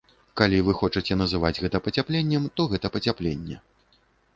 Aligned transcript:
Калі 0.39 0.61
вы 0.69 0.73
хочаце 0.79 1.19
называць 1.23 1.53
гэта 1.67 1.85
пацяпленнем, 1.91 2.51
то 2.59 2.71
гэта 2.77 2.87
пацяпленне. 2.97 3.65